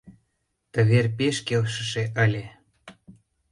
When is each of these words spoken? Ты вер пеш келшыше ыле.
Ты 0.71 0.79
вер 0.89 1.05
пеш 1.17 1.37
келшыше 1.47 2.03
ыле. 2.23 2.45